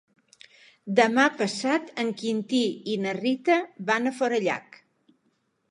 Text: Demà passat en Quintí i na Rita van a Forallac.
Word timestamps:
Demà 0.99 1.25
passat 1.41 1.91
en 2.05 2.09
Quintí 2.23 2.63
i 2.95 2.97
na 3.05 3.15
Rita 3.21 3.61
van 3.91 4.07
a 4.07 4.17
Forallac. 4.23 4.83